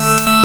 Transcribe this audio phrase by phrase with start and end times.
[0.00, 0.39] す。